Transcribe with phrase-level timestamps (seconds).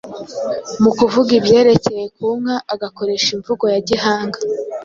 [0.81, 4.37] Mu kuvuga ibyerekeye ku nka agakoresha imvugo ya gihanga